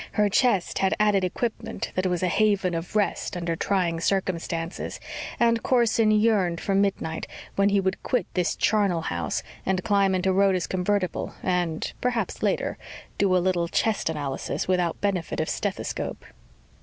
[0.13, 4.99] Her chest had added equipment that was a haven of rest under trying circumstances,
[5.39, 10.33] and Corson yearned for midnight when he would quit this charnel house and climb into
[10.33, 12.79] Rhoda's convertible and perhaps later
[13.19, 16.25] do a little chest analysis without benefit of stethoscope.